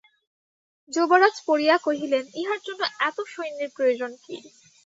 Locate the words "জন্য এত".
2.67-3.17